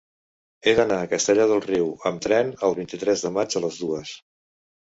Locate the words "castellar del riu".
1.11-1.91